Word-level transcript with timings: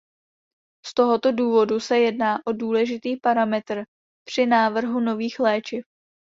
Z 0.85 0.93
tohoto 0.93 1.31
důvodu 1.31 1.79
se 1.79 1.99
jedná 1.99 2.39
o 2.45 2.51
důležitý 2.51 3.17
parametr 3.19 3.83
při 4.27 4.45
návrhu 4.45 4.99
nových 4.99 5.39
léčiv. 5.39 5.83